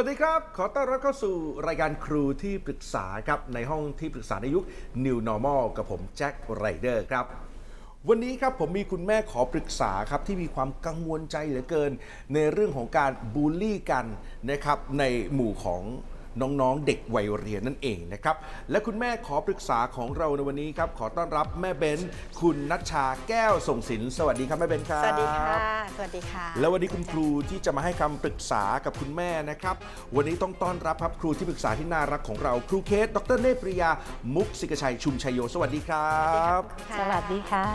[0.00, 1.34] วัสดีครับ ขอต้อนรับเข้าสู่
[1.66, 4.64] รายการครูที่ปรึกษาครับในห้องที่ปรึกษาในยุค
[5.04, 7.24] New Normal กับผมแจ็คไรเดอร์ครับ
[8.08, 11.90] วันนี้ครับผมมีคุณแม่ขอปรึกษาครับที่มีความกังวลใจเหลือเกิน
[12.34, 14.04] ในเรื่องของการบูลลี่กัน
[14.50, 15.82] นะครับในหมู่ของ
[16.42, 18.36] น้องๆ เด็กวัยเรียนนั่นเองนะครับ
[18.70, 22.00] และคุณแม่ขอปรึกษาของเราในวันนี้ครับ ขอต้อนรับแม่เบน
[22.40, 25.56] คุณนัชชาแก้วส่งสิน สวัสดีครับแม่เบนครับ สวัสดีค่ะ
[25.96, 29.76] สวัสดีค่ะ แล้ววันนี้คุณครูที่จะมาให้คำปรึกษากับคุณแม่นะครับ
[30.16, 33.90] วันนี้ต้องต้อนรับครับครูที่ปรึกษาที่น่ารักของเราครูเคส ดรเนตรปริยา
[34.34, 36.12] มุกศิกชัยชุมชัยโย สวัสดีครั
[36.58, 36.60] บ
[36.98, 37.66] สวัสดีค่ะ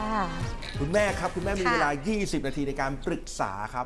[0.80, 1.90] คุณแม่ครับคุณแม่มีค่ะเวลา
[2.20, 3.86] 20 นาทีในการปรึกษาครับ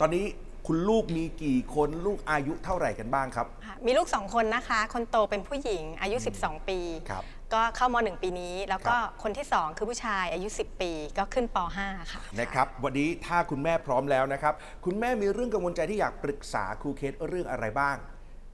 [0.00, 0.24] ตอนนี้
[0.72, 6.78] คุณลูกมีกี่คนลูกอายุเท่าไหร่กันบ้างครับ ค่ะมีลูกสองคนนะคะ คนโตเป็นผู้หญิงอายุ 12 ปี
[7.10, 14.54] ครับก็เข้าม .1 ปีนี้ แล้วก็ครับ คนที่2คือผู้ชายอายุ 10 ปี ก็ขึ้นป .5 ค่ะ นะครับ วันนี้ถ้าคุณแม่พร้อมแล้วนะครับ
[14.84, 17.96] คุณแม่มีเรื่องกังวลใจที่อยากปรึกษาครูเคสเรื่องอะไรบ้าง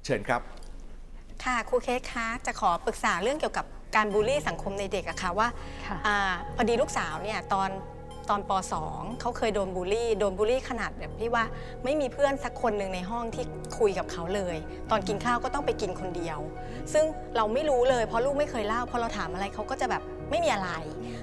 [0.05, 0.41] เชิญครับ
[1.45, 5.48] ค่ะครูเคสคะจะขอปรึกษาเรื่องเกี่ยวกับการบูลลี่สังคมในเด็กอะค่ะว่า
[5.86, 7.70] ค่ะ อาพอดีลูกสาวเนี่ยตอน
[8.31, 8.51] ตอนป
[8.87, 11.45] .2 เขาเคยโดนบูลลี่โดนบูลลี่ขนาดแบบที่ว่า
[11.85, 13.45] ไม่มีเพื่อนสักคนหนึ่งในห้องที่
[13.79, 14.57] คุยกับเขาเลย
[14.91, 16.39] ตอนกินข้าวก็ต้องไปกินคนเดียว
[16.93, 17.05] ซึ่ง
[17.37, 20.71] เราไม่รู้เลยเพราะลูกไม่เคยเล่าพอเราถามอะไรเขาก็จะแบบไม่มีอะไร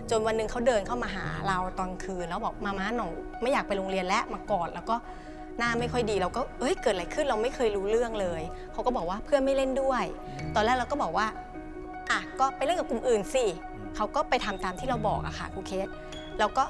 [0.09, 3.07] จนวันหนึ่งเขาเดินเข้ามาหาเราตอนคืนแล้วบอกมาม่าหนู
[3.41, 4.95] ไม่อยากไปโรงเรียนแล้วมากอดแล้วก็
[5.57, 8.41] หน้าไม่ค่อยดีเราก็เอ้ยเกิดอะไรขึ้นเราไม่เคยรู้เรื่องเลย
[8.73, 10.03] เขาก็บอกว่าเพื่อนไม่เล่นด้วย
[10.55, 11.27] ตอนแรกเราก็บอกว่า
[12.09, 13.45] อะก็ไปเล่นกับกลุ่มอื่นสิ
[13.95, 15.87] เขาก็ไปทำตามที่เราบอกอะค่ะครูเคส
[16.39, 16.63] แล้วก็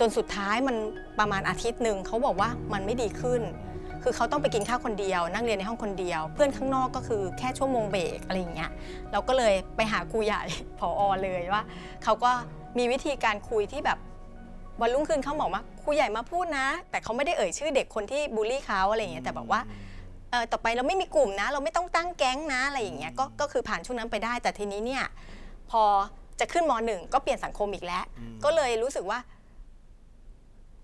[0.00, 0.76] จนสุดท้ายมัน
[1.18, 3.42] ประมาณอาทิตย์หนึ่งเขาบอกว่ามันไม่ดีขึ้น
[4.02, 8.70] คือเขาต้องไปกินข้าวคนเดียว นั่งเรียนในห้องคนเดียว เพื่อนข้างนอกก็คือแค่ชั่วโมงเบรกอะไรอย่างเงี้ย
[9.12, 10.42] เราก็เลยไปหาครูใหญ่
[10.78, 11.62] ผอเลยว่า
[12.04, 12.30] เขาก็
[12.78, 13.98] มีวิธีการคุยที่แบบ
[14.80, 19.60] วันรุ่งขึ้นเขาบอกว่าครูใหญ่มาพูดนะ แต่เขาไม่ได้เอ่ยชื่อเด็กคนที่บูลลี่เขาอะไรอย่างเงี้ยแต่บอกว่า
[20.30, 25.04] เออต่อไปเราไม่มีกลุ่มนะ เราไม่ต้องตั้งแก๊งนะอะไรอย่างเงี้ยก็ก็คือผ่านช่วงนั้นไปได้ แต่ทีนี้เนี่ย
[25.70, 25.82] พอ
[26.40, 29.18] จะขึ้นมหนึ่งก็เปลี่ยนสังคมอีกแล้วอืมก็เลยรู้สึกว่า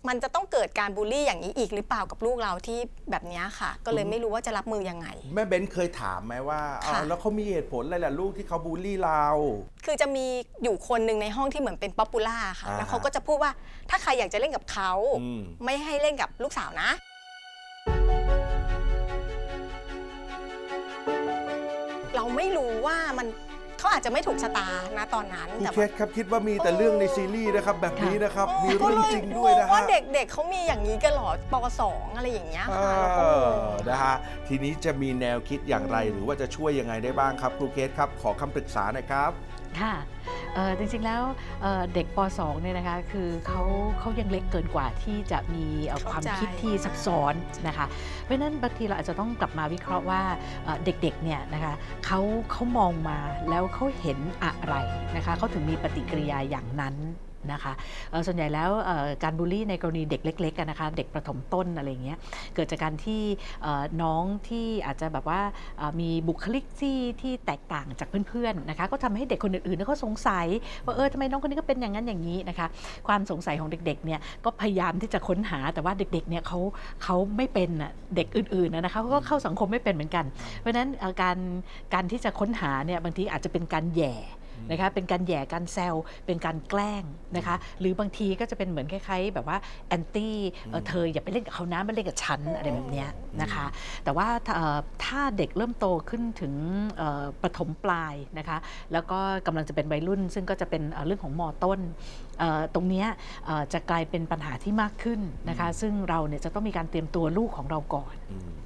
[0.09, 2.79] มันจะต้องเกิดการบูลลี่อย่างนี้อีกหรือเปล่ากับลูกเราที่
[3.11, 9.25] แบบเนี้ยค่ะ ก็เลยไม่รู้ว่าจะรับมือยังไง แม่เบนเคยถามไหมว่าอ้าวค่ะแล้วเขามีเหตุผลอะไรล่ะลูกที่เขาบูลลี่เรา
[9.87, 10.27] คือจะมี
[10.63, 13.53] อยู่คนหนึ่งในห้องที่เหมือนเป็น popular ค่ะ อ่าแล้วเขาก็จะพูดว่า
[13.91, 16.91] ถ้าใครอยากจะเล่นกับเขาอืม ไม่ให้เล่นกับลูกสาวนะ
[22.17, 23.27] เราไม่รู้ว่ามัน
[23.85, 24.67] เขาอาจจะไม่ถูกชะตา
[24.99, 33.47] นะตอนนั้น้นครูแต่เคว่า สครับคิดว่ามีแต่เรื่องในซีรีส์นะครับแบบนี้นะครับ มีก็เรื่องเลยจริงด้วยนะงงว่าฮะ เด็กๆเขามีอย่างนี้กันเหรอปสองอะไรอย่างเงี้ยเอค่ะแล้วก็งอ
[33.77, 34.15] งนะฮะ
[34.49, 39.33] ทีนี้จะมีแนวคิดอย่างไรหรือว่าจะช่วยยังไงได้บ้างครับ ครูเคสครับ ขอคำปรึกษาหน่อยครับ
[39.81, 39.95] ค่ะ
[40.55, 41.23] เอ่อจริงๆแล้ว
[41.63, 43.63] เอ่อเด็กป .2 เนี่ยนะคะคือเขา
[43.99, 47.35] เขายังเล็กเกินกว่าที่จะมีเอ่อความคิดที่ซับซ้อน
[47.67, 47.87] นะคะ
[48.23, 50.23] เพราะฉะนั้นบางทีเราอาจจะต้องกลับมาวิเคราะห์ว่า
[50.65, 51.75] เอ่อเด็กๆเนี่ยนะคะ
[52.07, 52.21] เขา
[52.51, 53.19] เขามองมา
[53.51, 54.75] แล้วเขาเห็นอะไร
[55.17, 56.97] นะคะเขาถึงมีปฏิกิริยาอย่างนั้น
[57.53, 57.73] นะคะ
[58.27, 58.71] ส่วนใหญ่แล้ว
[59.25, 62.19] การบูลลี่ในกรณีเด็กเล็กๆนะคะเด็กประถมต้นอะไรเงี้ย
[62.55, 63.23] เกิดจากการที่
[64.03, 65.41] น้องที่อาจจะแบบว่า
[66.01, 70.47] มีบุคลิกที่ที่แตกต่างจากเพื่อนๆนะคะก็ทำให้เด็กคนอื่นๆเขาสงสัย
[70.85, 72.67] ว่าเออทำไมน้องคนนี้ก็เป็นอย่างนั้นอย่างนี้นะคะ
[73.09, 76.59] ความสงสัยของเด็กๆเนี่ยก็พยายามที่จะค้นหาแต่ว่าเด็กๆเนี่ยเขา
[77.03, 77.71] เขาไม่เป็น
[78.17, 80.25] เด็กอื่นๆนะคะเขาก็เข้าสังคมไม่เป็นเหมือนกัน
[80.61, 80.89] เพราะฉะนั้น
[81.23, 81.39] การ
[81.95, 84.15] การที่จะค้นหาเนี่ยบางทีอาจจะเป็นการแย่
[84.71, 85.95] นะคะเป็นการแหย่การแซว
[86.27, 87.05] เป็นการแกล้ง
[87.37, 89.59] นะคะหรือบางทีก็จะเป็นเหมือนคล้ายๆ แบบว่า
[89.89, 90.37] แอนตี้
[90.89, 93.09] เธออย่าไปเล่นกับเขานะมาเล่นกับฉันอะไรแบบเนี้ย
[93.41, 93.67] นะคะ
[94.05, 96.55] แต่ว่าถ้าเอ่อถ้าเด็กเริ่มโตขึ้นถึง
[96.97, 98.59] เอ่อประถมปลายนะคะ
[98.93, 101.81] แล้วก็กำลังจะเป็นวัยรุ่น ซึ่งก็จะเป็นเอ่อเรื่องของมต้น
[102.34, 102.34] เอ่อ
[102.75, 103.07] ตรงเนี้ย
[103.47, 108.15] เอ่อจะกลายเป็นปัญหาที่มากขึ้นนะคะ ซึ่งเราเนี่ยจะต้องมีการเตรียมตัวลูกของเราก่อน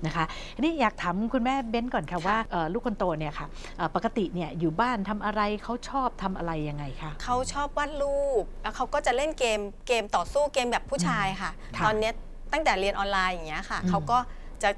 [0.06, 0.25] นะคะ
[0.56, 12.12] ทีนี้อยากถามคุณแม่เบ้นก่อนค่ะว่าเอ่อลูกคนโตเนี่ยค่ะเอ่อปกติเนี่ยอยู่บ้านทำอะไรเขาชอบทำอะไรยังไงคะเขาชอบวาดรูปแล้วเขาก็จะเล่นเกมเกมต่อสู้เกมแบบผู้ชายค่ะค่ะตอนเนี้ย
[12.53, 14.19] ตั้งแต่เรียนออนไลน์อย่างเงี้ยค่ะอืมเขาก็
[14.62, 14.71] จะ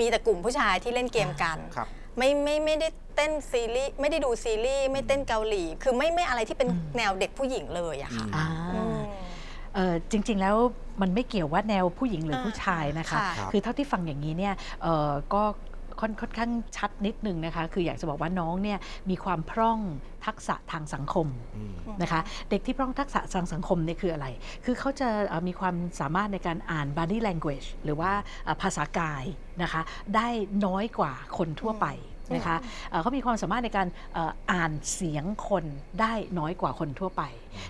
[0.00, 8.98] มีแต่กลุ่มผู้ชายที่เล่นเกมกันครับ ไม่ไม่ไม่ได้เต้นซีรีส์ไม่ได้ดูซีรีส์ไม่เต้นเกาหลี คือไม่ไม่อะไรที่เป็นอืมแนวเด็กผู้หญิงเลยอะค่ะอ่า อืม
[9.74, 10.56] เอ่อจริง ๆ แล้ว
[11.00, 15.42] มันไม่เกี่ยวว่าแนวผู้หญิงหรืออ่าผู้ชายนะคะ ค่ะครับคือเท่าที่ฟังอย่างนี้เนี่ยเอ่อก็
[16.00, 18.78] ค่อนค่อนข้างชัดนิดนึงนะคะ คืออยากจะบอกว่าน้องเนี่ย
[19.10, 19.78] มีความพร่อง
[20.26, 21.26] ทักษะทางสังคม
[21.56, 22.20] อืมนะคะ
[22.50, 24.26] เด็กที่พร่องทักษะทางสังคมเนี่ยคืออะไร
[24.64, 28.12] คือเขาจะเอ่อมีความสามารถในการอ่าน body language หรือว่า
[28.44, 29.24] เอ่อภาษากาย
[29.62, 29.82] นะคะ
[30.16, 30.28] ได้
[30.66, 31.88] น้อยกว่าคนทั่วไป
[32.34, 32.56] นะคะ
[32.90, 35.64] เอ่อเขามีความสามารถในการเอ่ออ่านเสียงคน
[36.00, 37.22] ได้น้อยกว่าคนทั่วไป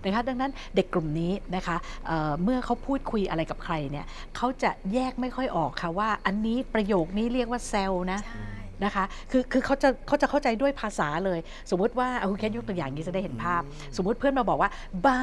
[0.04, 1.76] นะคะดังนั้นเด็กกลุ่มนี้นะคะ
[2.06, 4.06] เอ่อเมื่อเขาพูดคุยอะไรกับใครเนี่ย
[4.36, 8.42] เขาจะแยกไม่ค่อยออกค่ะว่า อันนี้ประโยคนี้เรียกว่าเซลนะใช่
[8.84, 11.38] นะคะ คือคือเขาจะเขาจะเข้าใจด้วยภาษาเลย
[11.70, 13.62] สมมุติว่าเอาคุณแค่ยกตัวอย่างนี้จะได้เห็นภาพ
[13.96, 14.70] สมมุติเพื่อนมาบอกว่า
[15.06, 15.22] บ้า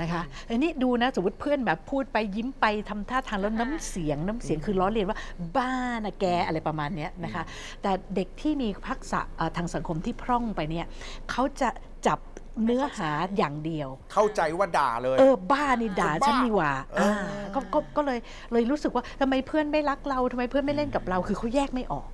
[0.00, 5.18] นะคะอันนี้ดูนะสมมติเพื่อนแบบพูดไปยิ้มไปทำท่าทางแล้วน้ำเสียงน้ำเสียงคือล้อเลียนว่า
[5.56, 5.72] บ้า
[6.04, 7.42] นะแกอะไรประมาณเนี้ยนะคะ
[7.82, 10.86] แต่เด็กที่มีทักษะเอ่อทางสังคมที่พร่องไปเนี่ย
[11.30, 11.68] เขาจะ
[12.06, 12.18] จับ
[12.64, 18.18] เนื้อหาอย่างเดียว เข้าใจว่าด่าเลย เออ บ้านี่ด่าคนบ้าฉันนี่หว่าเอออ่าก็ก็ก็เลย
[18.52, 22.13] เลยรู้สึกว่าทำไมเพื่อนไม่รักเราทำไมเพื่อนไม่เล่นกับเรา คือเขาแยกไม่ออกอืม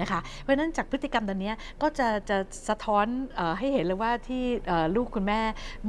[0.00, 1.52] นะคะ เพราะฉะนั้นจากพฤติกรรมตอนนี้
[1.82, 2.38] ก็จะจะ
[2.68, 3.06] สะท้อน
[3.38, 4.42] อให้เห็นเลยว่าที่
[4.96, 5.40] ลูกคุณแม่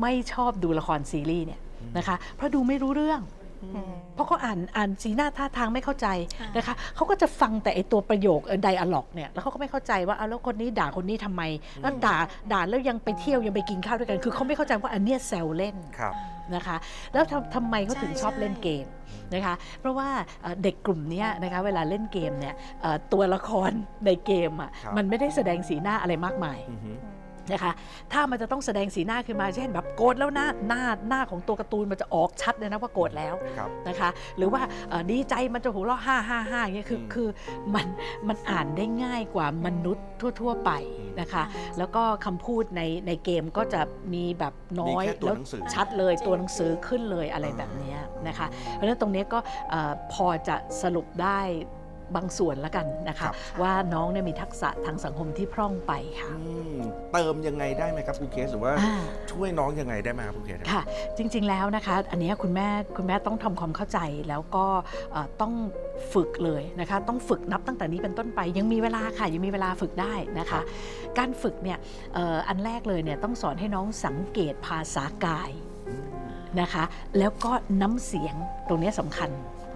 [0.02, 1.62] ไม่ชอบดูละครซีรีส์เนี่ย
[1.98, 3.22] นะคะเพราะดูไม่รู้เรื่อง
[4.16, 6.08] เพราะเขาอ่านอ่านสีหน้าท่าทางไม่เข้าใจ
[6.40, 11.42] ค่ะนะคะเขาก็จะฟังแต่ไอตัวประโยคไดอะล็อกเนี่ยแล้วเขาก็ไม่เข้าใจว่าเอาแล้วคนนี้ด่าคนนี้ทำไม
[11.82, 12.18] แล้วด่า
[12.52, 16.14] ด่าแล้วยังไปเที่ยวยังไปกินข้าวด้วยกัน คือเขาไม่เข้าใจว่าอันเนี้ยแซวเล่นครับ
[16.56, 16.78] นะคะ
[17.14, 18.86] แล้วทำทำไมเขาถึงใช่ชอบเล่นใช่เกม
[19.34, 20.10] นะคะ เพราะว่า
[20.42, 23.72] เอ่อเด็กกลุ่มเนี้ยนะคะเวลาเล่นเกมเนี่ยเอ่อตัวละคร
[24.06, 26.92] ในเกมอะครับมันไม่ได้แสดงสีหน้าอะไรมากมายอือฮึ
[27.52, 27.72] นะคะ
[28.14, 37.30] ถ้ามันจะต้องแสดงสีหน้าขึ้นมาเช่นแบบโกรธแล้วหน้าหน้าหน้าของตัวการ์ตูนมันจะออกชัดเลยนะว่าโกรธแล้วครับนะคะ หรือว่าเอ่อดีใจมันจะหัวเราะห้าห้าห้าอย่างเงี้ยคืออืม คือ
[37.76, 37.88] มัน
[38.28, 40.06] มันอ่านได้ง่ายกว่ามนุษย์
[40.42, 40.72] ทั่ว ๆ ไป
[41.22, 41.44] นะคะ
[41.78, 43.82] แล้วก็คำพูดในในเกมก็จะ
[44.14, 51.40] มีแบบน้อยมีแค่ตัวแล้วหนังสือ ชัดเลยจริงตัวหนังสือขึ้นเลยอะไรแบบเนี้ยนะคะ เพราะฉะนั้นตรงเนี้ยก็เอ่อพอจะสรุปได้
[52.16, 56.76] บางส่วนแล้วกันนะครัคะบว่าน้องเนี่ยมีทักษะทางสังคมที่พร่องไปค่ะอืม
[57.14, 59.02] เติมยังไงได้ไหมครับคุณเคสหรือว่าอ่า
[59.32, 60.82] ช่วยน้องยังไงได้ไหมครับคุณเคสค่ะ
[61.18, 62.68] จริง ๆแล้วนะคะ อันเนี้ยคุณแม่
[62.98, 64.66] คุณแม่ต้องทำความเข้าใจแล้วก็
[65.12, 65.54] เอ่อต้อง
[66.14, 70.64] ฝึกเลยนะคะ ต้องฝึกนับตั้งแต่นี้เป็นต้นไป ยังมีเวลาค่ะ ยังมีเวลาฝึกได้นะครัคะบ
[71.18, 71.78] การฝึกเนี่ย
[72.14, 75.52] เอ่ออันแรกเลยเนี่ยต้องสอนให้น้องสังเกตภาษากาย
[75.90, 76.28] อืม
[76.62, 76.84] นะคะ
[77.18, 77.52] แล้วก็
[77.82, 78.36] น้ำเสียง
[78.68, 79.30] ตรงเนี้ยสำคัญ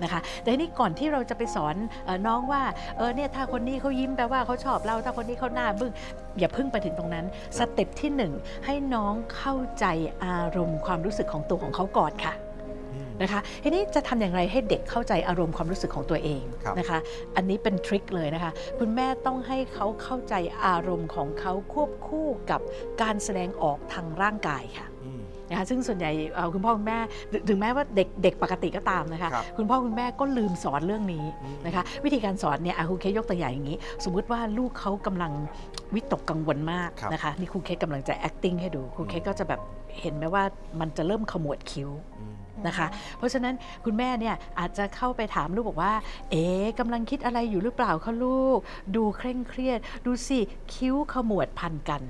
[0.04, 2.62] นะคะแต่ทีนี้ก่อนที่เราจะไปสอนเออน้องว่า
[2.98, 5.92] เออเนี่ยถ้าคนนี้เขายิ้มแปลว่าเขาชอบเราถ้าคนนี้เขาหน้าบึ้ง
[6.40, 7.26] อย่าเพึ่งไปถึงตรงนั้น
[7.58, 8.34] สเต็ปที่หนึ่ง
[8.66, 9.86] ให้น้องเข้าใจ
[10.26, 12.36] อารมณ์ความรู้สึกของตัวของเขาก่อนค่ะ
[12.94, 17.00] อืมนะคะทีนี้จะทำอย่างไรให้เด็กเข้าใจอารมณ์ความรู้สึกของตัวเองครับนะคะ
[17.36, 20.36] อันนี้เป็นทริคเลยนะคะ คุณแม่ต้องให้เขาเข้าใจ
[20.66, 22.62] อารมณ์ของเขาควบคู่กับ
[23.02, 25.17] การแสดงออกทางร่างกายค่ะอืม
[25.50, 26.98] นะคะซึ่งส่วนใหญ่เอ่อคุณพ่อคุณแม่
[27.32, 35.32] ถึงถึงแม้ว่าเด็กเด็กปกติก็ตามนะคะครับคุณพ่อคุณแม่ก็ลืมสอนเรื่องนี้อืมนะคะวิธีการสอนเนี่ยอะครูเคสยกตัวอย่างอย่างนี้ สมมุติว่าลูกเขากำลัง
[35.94, 39.62] วิตกกังวลมากครับนะคะนี่ครูเคสกำลังจะ acting ให้ดูครูเคสก็จะแบบ
[40.02, 40.44] เห็นไหมว่า
[40.80, 41.90] มันจะเริ่มขมวดคิ้ว
[42.20, 42.36] อืม
[42.68, 43.54] นะคะเพราะฉะนั้น
[43.86, 45.94] คุณแม่เนี่ยอาจจะเข้าไปถามลูกบอกว่า
[46.32, 48.60] เอ๊ะกำลังคิดอะไรอยู่หรือเปล่าคะลูก
[48.96, 50.40] ดูเคร่งเครียด ดูสิ
[50.74, 52.02] คิ้วขมวดพันกัน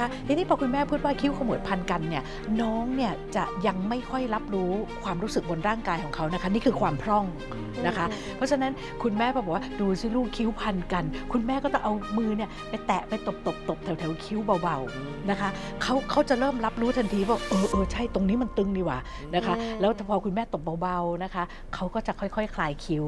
[0.00, 2.22] นะคะทีนี้พอคุณแม่พูดว่าคิ้วขมวดพันกันเนี่ย
[2.62, 4.72] น้องเนี่ยจะยังไม่ค่อยรับรู้
[5.04, 7.26] ความรู้สึกบนร่างกายของเขานะคะ นี่คือความพร่อง
[7.86, 8.06] นะคะ
[8.36, 15.48] เพราะฉะนั้นคุณแม่พอบอกว่าดูสิลูกคิ้วพันกัน คุณแม่ก็จะเอามือเนี่ยไปแตะไปตบตบตบแถวแถวๆคิ้วเบาๆนะคะ
[15.82, 18.98] เขาเขาจะเริ่มรับรู้ทันทีว่าเออเออใช่ตรงนี้มันตึงนี่หว่า
[19.34, 23.04] นะคะอืมแล้วพอคุณแม่ตบเบาๆนะคะเขาก็จะค่อยๆ คลายคิ้ว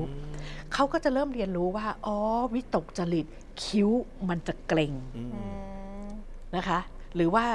[0.74, 2.16] เขาก็จะเริ่มเรียนรู้ว่าอ๋อ
[2.54, 3.26] วิตกจริต
[3.64, 3.88] คิ้ว
[4.28, 5.71] มันจะเกร็งอืมอืม
[6.56, 6.78] นะคะ
[7.16, 7.46] หรือว่า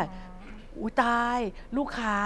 [0.81, 1.39] อุ้ยตาย
[1.75, 2.17] ลูกขา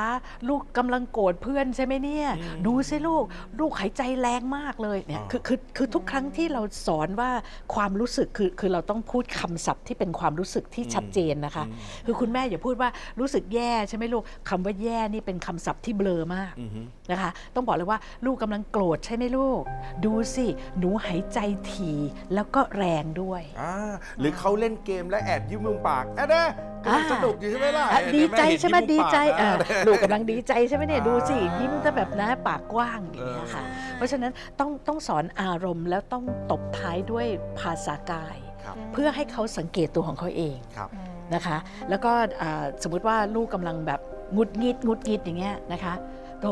[0.49, 3.23] ลูกกำลังโกรธเพื่อนใช่ไหมเนี่ย อืมดูสิลูก
[3.59, 7.29] ลูกหายใจแรงมากเลยเนี่ยอ่า คือคือคือทุกครั้งที่เราสอนว่า
[7.73, 12.89] ความรู้สึกคือคือเราต้องพูดคำศัพท์ที่เป็นความรู้สึกที่ชัดเจนนะคะอืมคือคุณแม่อย่าพูดว่า
[13.19, 19.61] รู้สึกแย่ใช่ไหมลูกคำว่าแย่นี่เป็นคำศัพท์ที่เบลอมากอืม นะคะต้องบอกเลยว่าลูกกำลังโกรธใช่ไหมลูก
[20.05, 20.45] ดูสิ
[20.79, 21.39] หนูหายใจ
[21.71, 21.97] ถี่
[22.33, 23.73] แล้วก็แรงด้วย อ่า
[24.19, 26.43] หรือเขาเล่นเกมและแอบยิ้มมุมปากแอะเด้
[26.83, 37.25] กำลังสนุกอยู่ใช่ไหมล่ะอะดีใจใช่ไหมเนดีใจแม่เออเห็นยิ้มมุมปากนะลูกกำลังดีใจใช่ไหมเนี่ยอ่าดูสิยิ้มจะแบบนะปากกว้างอย่างเงี้ยค่ะเออเพราะฉะนั้นต้องต้องสอนอารมณ์แล้วต้องตบท้ายด้วย
[37.59, 40.89] ภาษากายครับเพื่อให้เขาสังเกตตัวของเขาเองครับ
[41.33, 41.57] นะคะ
[41.89, 43.99] แล้วก็อ่าสมมุติว่าลูกกำลังแบบ
[44.35, 45.95] งุดงิดงุดงิดอย่างเงี้ยนะคะ
[46.41, 46.47] โถ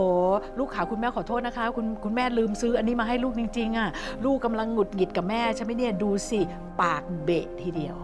[0.60, 3.89] ลูกขาคุณแม่ขอโทษนะคะ คุณคุณแม่ลืมซื้ออันนี้มาให้ลูกจริง ๆอะ
[4.25, 6.39] ลูกกำลังหงุดหงิดกับแม่ใช่ไหมเนี่ยดูสิ
[6.81, 7.96] ปากเบะทีเดียว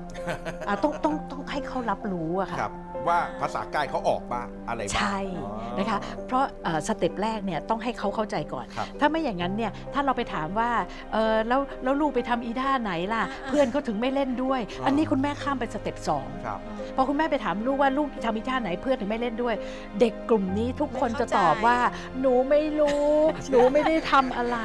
[0.67, 2.73] อะต้องต้องต้องให้เขารับรู้อะค่ะครับ
[3.07, 10.69] ว่าภาษากายเขาออกมาอะไรบ้างใช่อ๋อนะคะ เพราะเอ่อสเต็ปแรกเนี่ยต้องให้เขาเข้าใจก่อนครับถ้าไม่อย่างนั้นเนี่ยถ้าเราไปถามว่า
[11.13, 16.59] เออแล้วแล้วลูกไปทำอีท่าไหนล่ะ เพื่อนเขาถึงไม่เล่นด้วยอ่าอันนี้คุณแม่ข้ามไปสเต็ปสองครับ
[16.95, 19.55] พอคุณแม่ไปถามลูกว่าลูกทำอีท่าไหนเพื่อนถึงไม่เล่นด้วย
[19.99, 21.77] เด็กกลุ่มนี้ทุกคนไม่จะเข้าใจตอบว่า
[22.19, 23.09] หนูไม่รู้
[23.51, 24.57] หนูไม่ได้ทำอะไร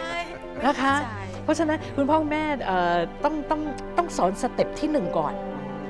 [0.00, 0.20] ใช่
[0.66, 3.60] นะคะเข้าใจเพราะฉะนั้นคุณพ่อคุณแม่เอ่อต้องต้อง
[3.96, 5.34] ต้องสอน step ที่หนึ่งก่อน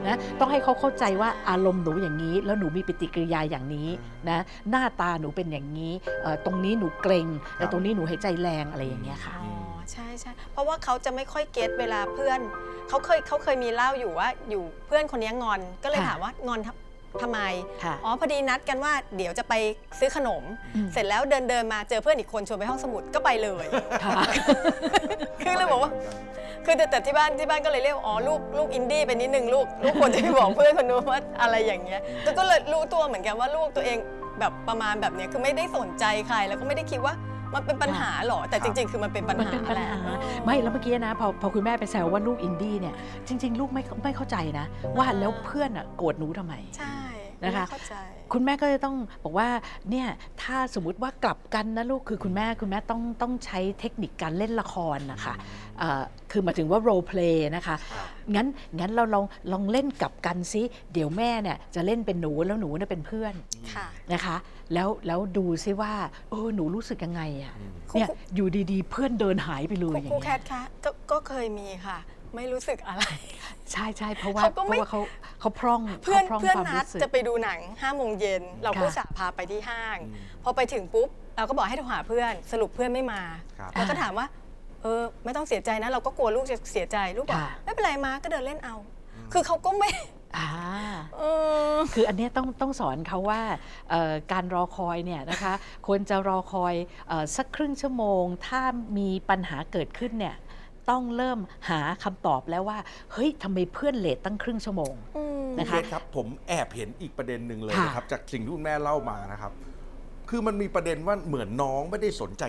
[0.06, 3.88] นะต้องให้เขาเข้าใจว่าอารมณ์หนูอย่างนี้ แล้วหนูมีปฏิกิริยาอย่างนี้
[4.28, 4.38] นะ
[4.70, 5.92] หน้าตาหนูเป็นอย่างนี้
[6.22, 9.50] เอ่อตรงนี้หนูเกร็งแต่ตรงนี้หนูหายใจแรงอะไรอย่างเงี้ยค่ะอ๋อ
[9.92, 12.40] ใช่ใช่เพราะว่าเขาจะไม่ค่อย get เวลาเพื่อน
[12.88, 16.60] เขาเคยเขาเคยมีเล่าอยู่ว่าอยู่เพื่อนคนนี้งอนก็เลยค่ะถามว่างอน
[17.12, 17.40] ทำทำไม
[17.84, 19.54] ค่ะอ๋อพอดีนัดกันว่าเดี๋ยวจะไป
[19.98, 20.42] ซื้อขนม
[20.76, 23.66] อืมเสร็จแล้วเดินเดินมาเจอเพื่อนอีกคนชวนไปห้องสมุดก็ไปเลย
[24.04, 24.12] ค่ะ
[25.42, 25.92] คือเลยบอกว่า
[26.66, 33.98] คือแต่แต่ที่บ้านที่บ้านก็เลยเรียกว่าอ๋อลูกลูกอินดี้ไปนิดนึงลูกลูกควรจะไปบอกเพื่อนคนนู้นว่าอะไรอย่างเงี้ยแต่ก็เลยรู้ตัวเหมือนกันว่าลูกตัวเอง
[34.40, 37.14] แบบประมาณแบบเนี้ยคือไม่ได้สนใจใครแล้วก็ไม่ได้คิดว่า
[37.54, 42.94] มันเป็นปัญหาหรอ แต่จริง ๆ คือมันเป็นปัญมันหาเป็นปัญแหละหาเออไม่แล้วเมื่อกี้นะพอพอคุณแม่ไปแซวว่าลูกอินดี้เนี่ย
[43.28, 44.66] จริง ๆ ลูกไม่ไม่เข้าใจนะ
[44.98, 46.92] ว่าแล้วเพื่อนอะโกรธหนูทำไมใช่
[47.44, 47.96] นะคะไม่เข้าใจ
[48.32, 49.48] คุณแม่ก็จะต้องบอกว่า
[49.90, 50.06] เนี่ย
[50.42, 55.34] ถ้าสมมุติว่ากลับกันนะลูกคือคุณแม่คุณแม่ต้องต้องใช้เทคนิคการเล่นละครนะคะ
[55.78, 57.76] เอ่อคือหมายถึงว่า role play นะคะ
[58.34, 58.46] งั้น
[58.80, 63.34] งั้นเราลองลองเล่นกลับกันซิเดี๋ยวแม่เนี่ยจะเล่นเป็นหนูแล้วหนูเนี่ยเป็นเพื่อน
[63.74, 64.36] ค่ะนะคะ
[64.74, 65.92] แล้วแล้วดูซิว่า
[66.30, 71.98] เออหนูรู้สึกยังไงอะอืมเนี่ยอยู่ดีๆ เพื่อนเดินหายไปเลยครูอย่าครูงแคเงี้ยทคะก็ก็เคยมีค่ะ
[72.36, 73.04] ไม่รู้สึกอะไร
[73.72, 75.00] ใช่ใช่เพราะว่าเขาก็เพไม่ ราะว่าเขา
[75.40, 83.22] เขาพร่องเพื่อนขาพร่องเพื่อนความนัดรู้สึก จะไปดูหนัง5้าโมงเย็นเราก็ค่ะสาพาไปที่ห้างอืมพอไปถึงปุ๊บ เราก็บอกให้โทรหาเพื่อนสรุปเพื่อนไม่มา
[83.58, 84.26] ครับแล้วก็ถามว่า
[84.82, 88.76] เออไม่ต้องเสียใจนะ เราก็กลัวลูกจะเสียใจลูกบอกค่ะ ไม่เป็นไรมาก็เดินเล่นเอา
[89.32, 89.90] คือเขาก็ไม่
[90.38, 90.50] อ่า
[91.18, 91.22] เอ
[91.74, 93.40] อ คืออันเนี้ยต้องต้องสอนเขาว่า
[93.90, 95.54] เอ่อการรอคอยเนี่ยนะคะ
[95.86, 96.74] ควรจะรอคอย
[97.08, 98.60] เออสักครึ่งชั่วโมง ถ้า
[98.98, 100.36] มีปัญหาเกิดขึ้นเนี่ย
[100.90, 101.38] ต้องเริ่ม
[101.70, 102.78] หาคำตอบแล้วว่า
[103.12, 109.52] เฮ้ยทำไมเพื่อนเลทตั้งครึ่งชั่วโมง อืม นะเคคะสครับผมแอบเห็นอีกประเด็นหนึ่งเลยค่ะ นะครับ จากสิ่งที่คุณแม่เล่ามานะครับ
[110.30, 112.44] คือมันมีประเด็นว่าเหมือนน้องไม่ได้สนใจ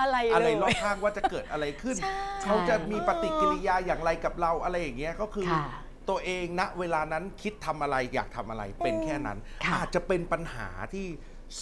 [0.00, 5.64] อะไรอะไรเลยรอบข้างว่าจะเกิดอะไรขึ้น ใช่ เขาจะมีปฏิกิริยาอย่างไรกับเราอะไรอย่างเงี้ยก็คือ ค่ะ
[6.10, 11.06] ตัวเองณเวลานั้นคิดทำอะไรอยากทำอะไรเป็นแค่นั้น ค่ะอาจจะเป็นปัญหาที่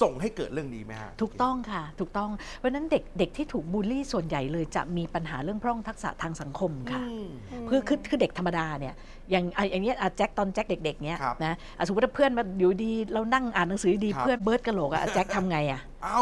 [0.00, 8.94] ส่งให้เกิดเรื่องนี้ไหมฮะ ถูกต้องค่ะ ถูกต้อง เพราะฉะนั้นเด็กเด็กที่ถูกบูลลี่ส่วนใหญ่เลยจะมีปัญหาเรื่องพร่องทักษะทางสังคมค่ะอืมคือคือคือเด็กธรรมดาเนี่ย
[9.30, 16.20] อย่างอะอย่างเนี้ยอะแจ็คตอนแจ็คเด็กๆเนี้ยครับนะอะสมมติว่าเพื่อนมาอยู่ดีเรานั่งอ่านหนังสือดีครับ เพื่อนเบิร์ดกระโหลกอะอะแจ็คทำไงอะเอ้า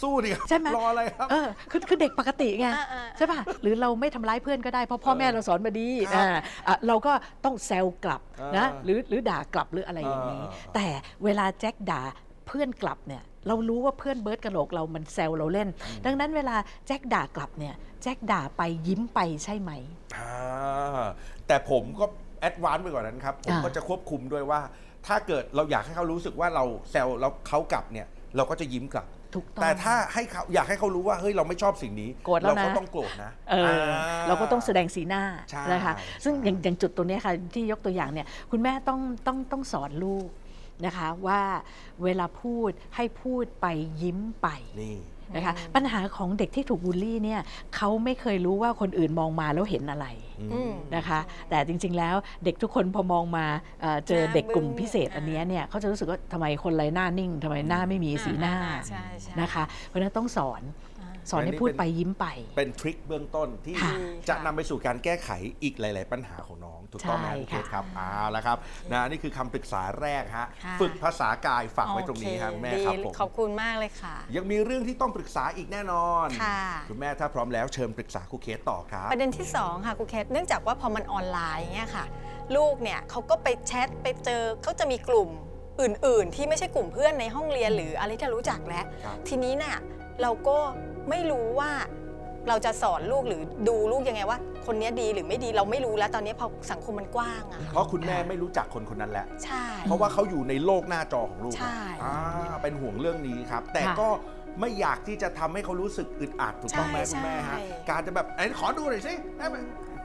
[0.00, 6.36] สู้ดิครับใช่ไหม รออะไรครับ เออคือคือเด็กปกติไงอ่าอ่า ใช่ป่ะหรือเราไม่ทำร้ายเพื่อนก็ได้เพราะพ่อเออแม่เราสอนมาดีครับอ่า
[6.68, 7.12] อะเราก็
[7.44, 8.22] ต้องแซวกลับ
[8.56, 10.86] นะเออหรือหรือด่ากลับหรืออะไรอย่างนี้เออเออแต่
[11.24, 12.02] เวลาแจ็คด่า
[12.50, 15.68] เพื่อนกลับเนี่ยเรารู้ว่าเพื่อนเบิร์ดกระโหลกเรามันแซวเราเล่น
[16.06, 19.70] ดังนั้นเวลาแจ็คด่ากลับเนี่ยแจ็คด่าไปยิ้มไปใช่ไหม
[20.16, 21.02] อ่า
[21.46, 22.04] แต่ผมก็
[22.40, 24.60] แอดวานซ์ไปกว่านั้นครับ ผมอ่าก็จะควบคุมด้วยว่า
[25.06, 40.28] ถ้าเกิดเราอยากให้เขารู้สึกว่าเราแซวแล้วเขากลับเนี่ย เราก็จะยิ้มกลับถูกต้องแต่ถ้าให้เขาอยากให้เขารู้ว่าเฮ้ยเราไม่ชอบสิ่งนี้โกรธแล้วนะเราก็ต้องโกรธนะเอออ่เราก็ต้องแสดงสีหน้าใช่นะคะซึ่งใช่อย่างอย่างจุดตัวเนี้ยค่ะที่ยกตัวอย่างเนี่ยคุณแม่ต้องต้องต้องสอนลูก
[40.86, 41.40] นะคะว่า
[42.02, 43.66] เวลาพูดให้พูดไป
[44.02, 44.48] ยิ้มไป
[44.82, 44.96] นี่
[45.34, 47.40] นะคะปัญหาของเด็กที่ถูกบูลลี่เนี่ย
[47.76, 50.06] เขาไม่เคยรู้ว่าคนอื่นมองมาแล้วเห็นอะไร
[50.52, 51.20] อืมนะคะ
[51.50, 53.46] แต่จริง ๆ แล้วเด็กทุกคนพอมองมา
[53.80, 60.89] เอ่อเจอหน้าเด็กกลุ่มบึ้งพิเศษอันเนี้ยเนี่ยเขาจะรู้สึกว่าทำไมคนไรหน้านิ่งทำไมหน้าไม่มีสีหน้าอ่ใช่ใช่นะคะ เพราะฉะนั้นต้องสอนอ่า
[61.30, 63.92] สอนให้พูดไปยิ้มไป เป็นทริคเบื้องต้นที่ค่ะ
[64.28, 65.30] จะนำไปสู่การแก้ไข
[65.62, 68.56] อีกหลาย ๆ ปัญหาของน้องถูกต้องไหมใช่คุณเคสค่ะครับเอาละครับ
[68.92, 82.04] นะนี่คือคำปรึกษาแรกฮะค่ะฝึกภาษากายฝากไว้ตรงนี้ครับโอคุณแม่ดีครับผมขอบคุณมากเลยค่ะ ยังมีเรื่องที่ต้องปรึกษาอีกแน่นอนค่ะคุณแม่ถ้าพร้อมแล้วเชิญปรึกษาครูเคสต่อครับประเด็นที่ 2 ค่ะครูเคสเนื่องจากว่าพอมันออนไลน์เงี้ยค่ะ
[82.56, 85.30] ลูกเนี่ยเขาก็ไปแชทไปเจอเขาจะมีกลุ่ม
[85.82, 89.76] อื่น ๆ ที่ไม่ใช่กลุ่มเพื่อนในห้องเรียนหรืออะไรที่เรารู้จักแล้วครับทีนี้น่ะ
[90.22, 90.58] เราก็
[91.10, 91.70] ไม่รู้ว่า
[92.48, 104.08] เราจะสอนลูกหรือดูลูกยังไงว่า คนเนี้ยดีหรือไม่ดีเราไม่รู้แล้วตอนนี้พอสังคมมันกว้างอะเพราะคุณแม่ไม่รู้จักคนคนนั้นแล้ว ใช่ เพราะว่าเขาอยู่ในโลกหน้าจอของลูกใช่ อ่าเป็นห่วงเรื่องนี้ครับ แต่ค่ะ ก็
[104.60, 109.56] ไม่อยากที่จะทำให้เขารู้สึกอึดอัดถูกต้องไหมใช่คุณแม่ฮะใช่ การจะแบบไอ้ยขอดูหน่อยสิได้ไหม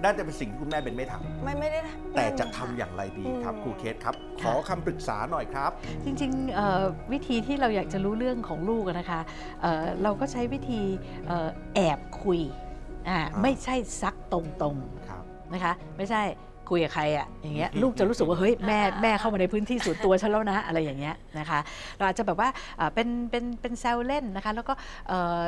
[0.03, 1.79] น่าจะเป็นสิ่งที่คุณแม่เป็นไม่ทำไม่ไม่ได้
[2.15, 5.71] แต่จะทำอย่างไรดีครับอืมครูเคสครับ ขอคำปรึกษาหน่อยครับ
[6.05, 6.83] จริงๆเอ่อ
[7.13, 9.19] วิธีที่เราอยากจะรู้เรื่องของลูกอะนะคะ
[9.61, 10.81] เอ่อเราก็ใช้วิธี
[11.27, 12.39] เอ่อแอบคุย
[13.09, 14.39] อ่าอ่า ไม่ใช่ซักตร
[14.73, 14.77] ง
[15.09, 16.23] ครับ ๆนะคะ ไม่ใช่
[16.69, 21.59] คุยกับใครอะอย่างเงี้ยลูกจะรู้สึกว่าเฮ้ยแม่แม่เข้ามาในพื้นที่ส่วนตัวฉันแล้วนะอะไรอย่างเงี้ยนะคะ
[21.97, 22.49] เราอาจจะแบบว่า
[22.79, 24.73] อ่าเป็นเป็นเป็นแซวเล่นนะคะ แล้วก็
[25.07, 25.43] เอ่อ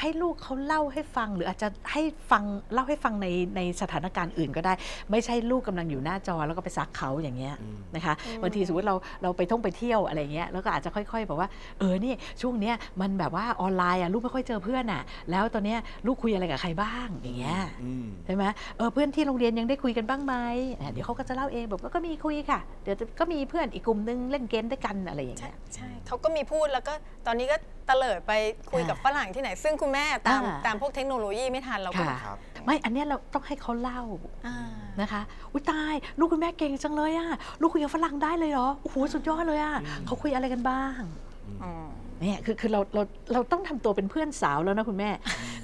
[0.00, 2.44] ให้ลูกเขาเล่าให้ฟัง หรืออาจจะให้ฟัง
[2.74, 4.72] เล่าให้ฟังในในสถานการณ์อื่นก็ได้
[5.10, 18.44] ไม่ใช่ลูกกำลังอยู่หน้าจอแล้วก็ไปซักเขาอย่างเงี้ยอืมนะคะอืมบางทีสมมติเราเราไปท่องไปเที่ยวอะไรเงี้ยแล้วก็อาจจะค่อยๆแบบว่าเออนี่ช่วงเนี้ยมันแบบว่าออนไลน์อะลูกไม่ค่อยเจอเพื่อนอะ แล้วตอนเนี้ยลูกคุยอะไรกับใครบ้างอย่างเงี้ยอืมใช่ไหม
[18.76, 20.34] เออเพื่อนที่โรงเรียนยังได้คุยกันบ้างไหม
[20.80, 26.92] อะเดี๋ยวเขาก็จะเล่าเองแบบว่าก็มีคุยค่ะ เดี๋ยวก็มีเพื่อนอีกกลุ่มนึงเล่นเกมด้วยกันอะไรอย่างใช่เงี้ยใช่เขาก็มีพูดแล้วก็
[27.26, 28.32] ตอนนี้ก็เตลิดไป
[28.70, 34.02] คุยกับอ่าฝรั่งที่ไหน ซึ่งคุณแม่ตามอ่า ตามพวกเทคโนโลยีไม่ทันเราก็ค่ะ ครับ ไม่อันเนี้ยเราต้องให้เขาเล่า
[34.46, 34.56] อ่า
[35.00, 35.22] นะคะ
[35.52, 37.28] อุ้ยตาย ลูกคุณแม่เก่งจังเลยอะ
[37.60, 41.00] ลูกคุยกับฝรั่งได้เลยเหรอโอ้โหสุดยอดเลยอะอืมเขาคุยอะไรกันบ้าง
[41.62, 41.86] อืม
[42.20, 45.10] เนี่ยคือคือเราเราเราต้องทำตัวเป็นเพื่อนสาวแล้วนะคุณแม่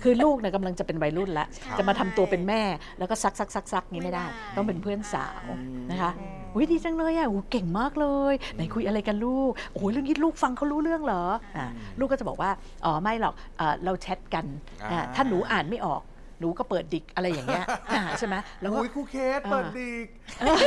[0.02, 2.62] คือลูกเนี่ยกำลังจะเป็นวัยรุ่นแล้ว ใช่จะมาทำตัวเป็นแม่
[2.98, 11.22] แล้วก็ซักซักซักซักนี้ไม่ได้ ไม่ได้ ต้องเป็นเพื่อนสาวอืมนะคะ อืม อุ้ยดีจังเลยอะโอ้เก่งมากเลยไหนคุยอะไรกันลูกโอ้ยเรื่องนี้ลูกฟังเขารู้เรื่องเหรอ
[11.56, 11.66] อ่า
[11.98, 12.50] ลูกก็จะบอกว่า
[12.84, 14.44] อ๋อไม่หรอกเอ่อเราแชทกัน
[14.82, 16.02] อ่าอ่าถ้าหนูอ่านไม่ออก
[16.40, 20.06] หนูก็เปิดดิกอะไรอย่างเงี้ยอ่าใช่ไหมแล้วก็อุ้ยครูเคสเปิดดีก
[20.40, 20.64] โอ้ย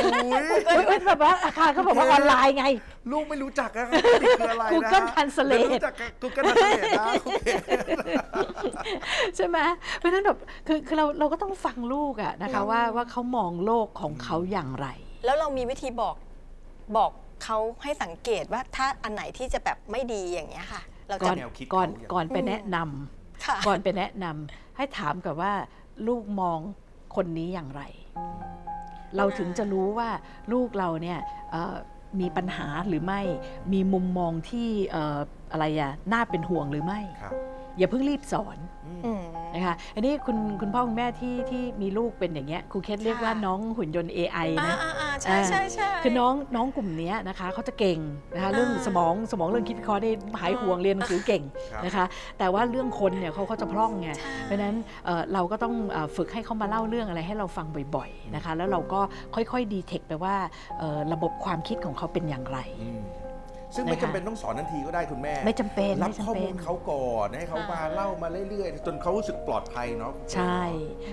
[0.66, 2.64] เอ้ยเอ้ยแบบว่าอาคารเขาบอกว่าออนไลน์ไง
[3.12, 7.60] ลูกไม่รู้จักอะครับนี่คืออะไรนะ Google Translate ไม่รู้จัก Google Translate นะครูเคส
[9.36, 9.58] ใช่ไหม
[9.98, 14.88] เพราะฉะนั้นแบบคือคือเราเราก็ต้องฟังลูกอะนะครัคะบว่าว่าเขามองโลกของเขาอย่างไร
[15.24, 16.16] แล้วเรามีวิธีบอก
[16.96, 17.10] บอก
[17.44, 25.52] เขาให้สังเกตว่าถ้าอันไหนที่จะแบบไม่ดีอย่างเงี้ยค่ะ เราก่จะอนแนวคิดก่อนเขาอย่าง ก่อนไปอืมแนะนำค่ะก่อนไปแนะนำให้ถามกับว่า
[26.08, 26.58] ลูกมอง
[27.16, 27.82] คนนี้อย่างไร
[29.16, 30.08] เราถึงจะรู้ว่า
[30.52, 31.18] ลูกเราเนี่ย
[31.50, 31.76] เอ่อ
[32.20, 33.20] มีปัญหาหรือไม่
[33.72, 35.18] มีมุมมองที่เอ่อ
[35.52, 37.32] อะไรอะน่าเป็นห่วงหรือไม่ ครับ
[37.78, 39.22] อย่าเพิ่งรีบสอน อืมอืม
[39.54, 47.98] นะคะอันนี้คุณคุณพ่อคุณแม่ที่ที่มีลูกเป็นอย่างเงี้ยครูเคสเรียกว่าค่ะน้องหุ่นยนต์ AI อ่านะอ่าอ่าใช่ใช่ใช่คือน้องน้องกลุ่มเนี้ยนะคะเขาจะเก่ง
[48.34, 51.42] นะคะเรื่องอ่าสมองสมองเรื่องคิดวิเคราะห์ได้หายห่วงเรียนหนังสือเก่ง
[51.72, 52.04] ครับนะคะ
[52.38, 57.66] แต่ว่าเรื่องคนเนี่ยเขาเขาจะพร่องไงใช่เพราะฉะนั้นเอ่อเราก็ต้องเอ่อฝึกให้เขามาเล่าเรื่องอะไรให้เราฟัง
[57.96, 59.00] บ่อยๆนะคะแล้วเราก็
[59.34, 60.34] ค่อยๆดีเทคไปว่า
[60.78, 63.02] เอ่อระบบความคิดของเขาเป็นอย่างไรอืม
[63.74, 70.60] ซึ่งไม่นะคะจำเป็นต้องสอนทันทีก็ได้คุณแม่ ไม่จำเป็นรับไม่ข้อจำเป็มูน ลเขาก่อนให้เขามาเล่ามาเรื่อยๆ จนเขารู้สึกปลอดภัยเนาะ ใช่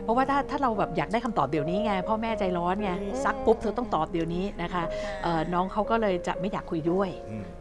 [0.04, 2.92] เพราะว่าถ้าถ้าเราแบบอยากได้คำตอบเดี๋ยวนี้ไงพ่อแม่ใจร้อนไง
[3.24, 4.84] ซักปุ๊บเธอต้องตอบเดี๋ยวนี้นะคะ
[5.24, 7.59] เอ่อน้องเขาก็เลยจะไม่อยากคุยด้วยอืมอ่า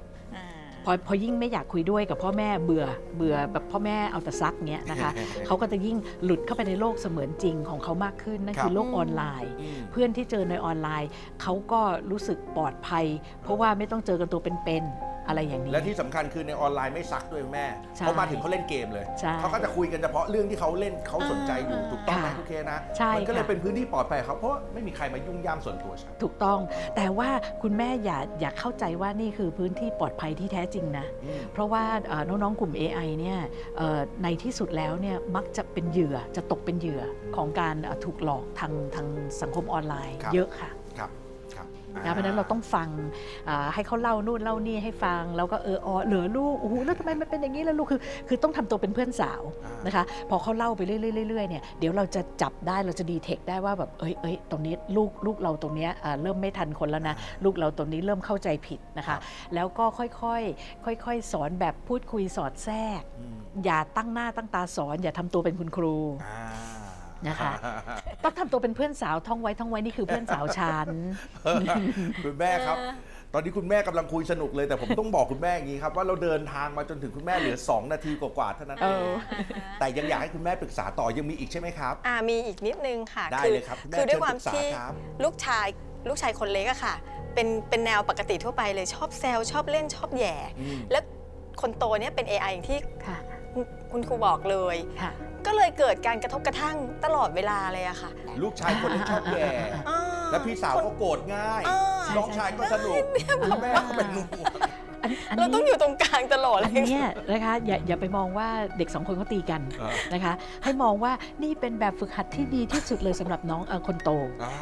[0.84, 2.84] พอพอยิ่งไม่อยากคุยด้วยกับพ่อแม่เบื่อ
[3.16, 5.10] เบื่อแบบพ่อแม่เอาแต่ซักเงี้ยนะคะ
[5.46, 11.08] เขาก็จะยิ่งหลุดเข้าไปในโลกเสมือนจริงของเขามากขึ้นนั่นครับคือโลกออนไลน์อืมเพื่อนที่เจอในออนไลน์
[11.42, 13.06] เขาก็รู้สึกปลอดภัย
[13.42, 26.58] เพราะว่าไม่ต้องเจอกันตัวเป็นๆ อะไรอย่างนี้ และที่สำคัญคือในออนไลน์ไม่ซักด้วยแม่ใช่เขามาถึงเขาเล่นเกมเลย ใช่เขาก็จะคุยกันเฉพาะเรื่องที่เขาเล่นเขาสนใจอยู่อ่าถูกต้องไหมค่ะคุณเคนะใช่มัก็เลยค่ะ เป็นพื้นที่ปลอดภัยครับเพราะว่าไม่มีใครมายุ่งย่ามส่วนตัวฉัน ถูกต้อง
[26.96, 27.30] แต่ว่า
[27.62, 33.38] คุณแม่อย่าอย่าเข้าใจว่านี่คือพื้นที่ปลอดภัยที่แท้จริงนะ อืม เพราะว่าเอ่อน้องๆกลุ่ม AI เนี่ย
[33.76, 37.02] เอ่อในที่สุดแล้วเนี่ยมักจะเป็นเหยื่อจะตกเป็นเหยื่อ
[37.36, 39.06] ของการเอ่อถูกหลอกทางทาง
[39.40, 40.77] สังคมออนไลน์ ครับ เยอะค่ะครับครับ
[42.04, 42.88] นะเพราะฉะนั้นเราต้องฟัง
[43.48, 59.16] อ่าให้เขาเล่านู่นเล่านี่ให้ฟัง แล้วก็เอออ๋อเหลือลูกโอ้โหแล้วทำไมมันเป็นอย่างนี้ล่ะลูกคือคือต้องทำตัวเป็นเพื่อนสาวอ่านนะคะ พอเขาเล่าไปเรื่อยๆเรื่อยๆเนี่ยเดี๋ยวเราจะจับได้เราจะดีเทคได้ว่าแบบเอ้ยเอ้ยตรงนี้ลูกลูกเราตรงเนี้ยอ่าเริ่มไม่ทันคนแล้วนะลูกเราตรงนี้เริ่มเข้าใจผิดนะคะ
[59.54, 60.08] แล้วก็ค่อ
[60.40, 66.38] ยๆค่อย ๆ สอนแบบพูดคุยสอดแทรกอืมอย่าตั้งหน้าตั้งตาสอน อย่าทำตัวเป็นคุณครูอ่า
[67.26, 67.52] นะคะ
[68.24, 70.88] ต้องทำตัวเป็นเพื่อนสาวท่องไว้ท่องไว้นี่คือเพื่อนสาวฉัน
[72.24, 72.76] คุณแม่ครับ
[73.34, 79.16] ตอนนี้คุณแม่กำลังคุยสนุกเลยแต่ผมต้องบอกคุณแม่อย่างนี้ครับ ว่าเราเดินทางมาจนถึงคุณแม่เหลือ 2 นาทีกว่าๆเท่านั้นเอเออง
[79.78, 84.92] แต่ยังอยากให้คุณแม่ปรึกษาต่อยังมีอีกใช่ไหมครับ อ่ามีอีกนิดนึงค่ะได้เลยครับคุณแม่คือด้วยความเชิญปรึกษาที่ครับ
[85.24, 85.66] ลูกชาย
[86.08, 86.94] ลูกชายคนเล็กอะค่ะ
[87.34, 91.02] เป็นเป็นแนวปกติทั่วไปเลยชอบแซวชอบเล่นชอบแหย่ อืม แล้ว
[91.60, 93.18] คนโตเนี่ยเป็น AI อย่างที่ค่ะ
[93.58, 95.12] คุณคุณครูบอกเลย ค่ะ
[95.46, 98.10] ก็เลยเกิดการกระทบกระทั่งตลอดเวลาเลยอะค่ะ
[98.42, 99.48] ลูกชายคนนึงชอบแย่
[99.88, 101.80] อ่าแล้วพี่สาวก็โกรธง่าย อ่า
[102.16, 102.94] น้องชายก็สนุก
[103.42, 104.28] คุณแม่ก็เป็นหนุ่ม
[105.02, 110.32] อันอันเราต้องอนี้ยู่ตรงกลางตลอดเลอันย เนี้ยนะคะอย่าอย่าไปมองว่าเด็กสองคนเขาตีกันอ่า นะคะ
[110.64, 114.10] ให้มองว่านี่เป็นแบบฝึกหัดที่ดีที่สุดเลยสำหรับน้องเออคนโต
[114.42, 114.52] อ่า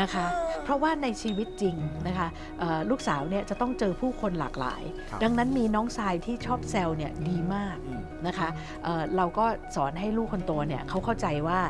[0.00, 0.24] นะคะ
[0.64, 1.76] เพราะว่าในชีวิตจริง
[2.06, 2.28] นะคะ
[2.58, 8.48] เอ่อลูกสาวเนี่ยจะต้องเจอผู้คนหลากหลาย ครับ ดังนั้นมีน้องทรายที่ชอบแซวเนี่ยดีมาก อืม นะคะ
[8.84, 11.60] เอ่อเราก็สอนให้ลูกคนโตเนี่ยเขาเข้าใจว่า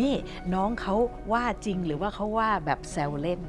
[0.00, 0.14] นี่
[0.54, 0.94] น้องเขา
[1.32, 3.40] ว่าจริงหรือว่าเขาว่าแบบแซวเล่น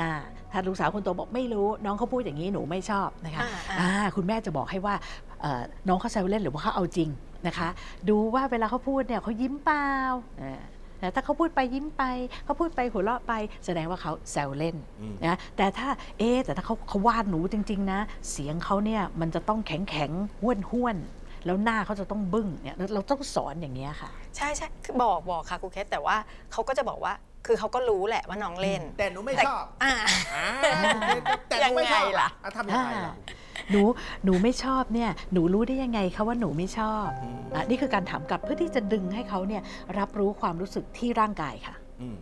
[0.00, 0.10] อ่า
[0.54, 4.94] ถ้าลูกสาวคนโตบอกไม่รู้น้องเขาพูดอย่างนี้หนูไม่ชอบนะคะอ่าอ่าอ่าคุณแม่จะบอกให้ว่า
[5.40, 7.08] เอ่อน้องเขาแซวเล่นหรือว่าเขาเอาจริง
[7.46, 7.68] นะคะ
[8.08, 9.86] ดูว่าเวลาเขาพูดเนี่ยเขายิ้มเปล่า
[10.42, 10.60] อ่า
[11.00, 12.02] แต่ถ้าเขาพูดไปยิ้มไป
[12.44, 13.32] เขาพูดไปหัวเราะไป
[13.66, 15.88] แสดงว่าเขาแซวเล่นอืมนะแต่ถ้า
[16.18, 26.16] เอ๊ะแต่ถ้าเขาเขาวาดหนูจริง ๆ นะ เสียงเขาเนี่ยมันจะต้องแข็งแข็งห้วนห้วนๆแล้วหน้าเขาจะต้องบึ้งเนี่ยเราต้องสอนอย่างเงี้ยค่ะ ใช่ใช่คือบอกบอกค่ะครูเคสแต่ว่า
[26.52, 27.12] เขาก็จะบอกว่า
[27.46, 29.94] คือเขาก็รู้แหละว่าน้องเล่นแต่หนูไม่แต่ชอบอ่า
[30.34, 30.46] อ่า
[31.48, 33.14] แต่หนูไม่ชอบยังไงล่ะ อะทำยังไงล่ะ
[33.70, 33.82] หนู
[34.24, 39.62] หนูไม่ชอบเนี่ยหนูรู้ได้ยังไงคะว่าหนูไม่ชอบอืม อะนี่คือการถามกลับเพื่อที่จะดึงให้เขาเนี่ย
[39.98, 42.16] รับรู้ความรู้สึกที่ร่างกายค่ะอืม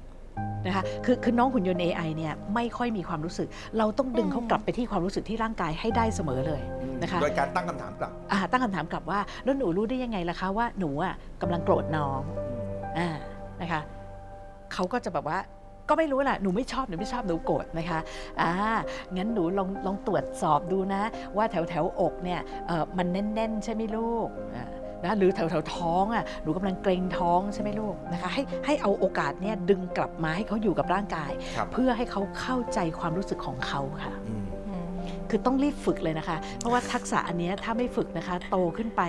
[0.66, 6.62] นะคะคือคือน้องหุ่นยนต์ AI เนี่ยไม่ค่อยมีความรู้สึก เราต้องดึงเขากลับไปที่ความรู้สึกที่ร่างกายให้ได้เสมอเลย
[7.02, 12.20] นะคะ โดยการตั้งคำถามกลับอ่าตั้งคำถามกลับว่าแล้วหนูรู้ได้ยังไงล่ะคะว่าหนูอะกำลังโกรธน้อง
[12.98, 13.08] อ่า
[13.60, 13.80] นะคะ
[14.74, 15.38] เขาก็จะแบบว่า
[15.88, 18.00] ก็ไม่รู้แหละหนูไม่ชอบหนูไม่ชอบหนูโกรธนะคะ
[18.40, 18.50] อ่า
[19.16, 21.02] งั้นหนูลองลองตรวจสอบดูนะ
[21.36, 24.66] ว่าแถวแถวๆอกเนี่ยเออมันแน่น ๆ ใช่ไหมลูกอ่า
[25.04, 34.51] นะหรือแถวแถวๆท้องอะหนูกำลังเกรงท้องใช่ไหมลูกนะคะให้ให้เอาโอกาสเนี่ยดึงกลับมาให้เขาอยู่กับร่างกายครับเพื่อให้เขาเข้าใจความรู้สึกของเขาค่ะอืมอืม
[35.32, 39.02] คือต้องรีบฝึกเลยนะคะ เพราะว่าทักษะอันเนี้ยถ้าไม่ฝึกนะคะ โตขึ้นไป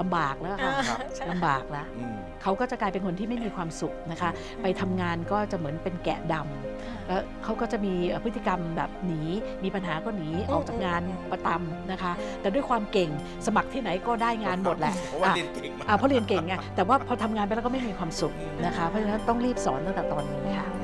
[0.00, 4.30] ลำบากแล้วค่ะครับใช่ลำบากแล้ว อืม เขาก็จะกลายเป็นคนที่ไม่มีความสุขนะคะ
[4.62, 9.22] ไปทำงานก็จะเหมือนเป็นแกะดำแล้วเขาก็จะมีพฤติกรรมแบบหนี
[9.64, 11.02] มีปัญหาก็หนีออกจากงาน
[11.32, 13.10] ประจำนะคะ แต่ด้วยความเก่ง
[13.46, 18.32] สมัครที่ไหนก็ได้งานหมดแหละเพราะว่าอะเรียนเก่งมาก อะเพราะเรียนเก่งไงแต่ว่าพอทำงานไปแล้วก็ไม่มีความสุข
[18.66, 20.83] นะคะ เพราะฉะนั้นต้องรีบสอนตั้งแต่ตอนนี้ค่ะอ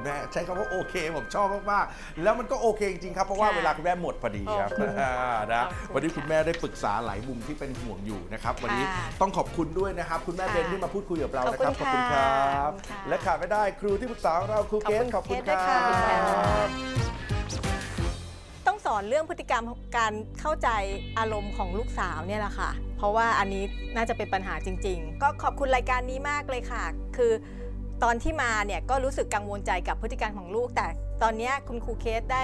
[0.00, 5.12] คุณแม่ใช้คำว่าโอเค ผมชอบมากๆแล้วมันก็โอเคจริงๆครับเพราะว่าค่ะเวลาคุณแม่หมดพอดีครับขอบคุณอ่า
[5.54, 15.78] นะขอบคุณวันนี้คุณแม่ได้ปรึกษาหลายมุมที่เป็นห่วงอยู่นะครับ วันนี้ค่ะต้องขอบคุณด้วยนะครับ คุณแม่ค่ะเบนที่มาพูดคุยกับเรานะครับขอบคุณค่ะครับ ขอบคุณค่ะและขาดไม่ได้ครูที่ปรึกษาของเราครูเกสขขออบบคุคุณณคเกรัสค่ะ
[16.66, 16.68] บ
[18.66, 19.64] ต้องสอนเรื่องพฤติกรรม
[19.98, 20.68] การเข้าใจ
[21.18, 23.64] อารมณ์ของลูกสาวเนี่ยแหละค่ะ เพราะว่าอันนี้
[23.96, 26.84] น่าจะเป็นปัญหาจริง ๆ ก็ขอบคุณรายการนี้มากเลยค่ะ
[27.16, 27.32] คือ
[28.02, 30.86] ตอนที่มาเนี่ยก็รู้สึกกังวลใจกับพฤติกรรมของลูก แต่
[31.22, 32.42] ตอนนี้คุณครูเคสได้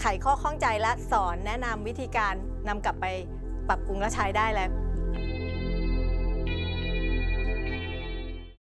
[0.00, 2.34] ไขข้อข้องใจและสอนแนะนำวิธีการ
[2.68, 3.06] นำกลับไป
[3.68, 4.70] ปรับปรุงและใช้ได้แล้ว